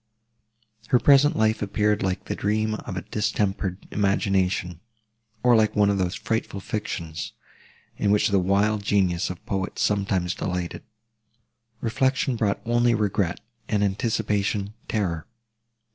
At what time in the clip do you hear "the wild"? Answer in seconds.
8.29-8.81